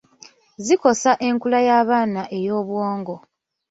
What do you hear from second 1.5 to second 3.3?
y’abaana ey’obwongo.